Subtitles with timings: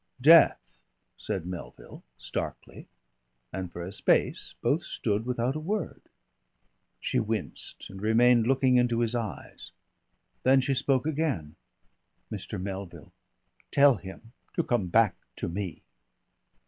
[0.19, 0.81] "Death,"
[1.15, 2.87] said Melville starkly,
[3.53, 6.01] and for a space both stood without a word.
[6.99, 9.73] She winced, and remained looking into his eyes.
[10.41, 11.55] Then she spoke again.
[12.31, 12.59] "Mr.
[12.59, 13.13] Melville,
[13.69, 15.83] tell him to come back to me."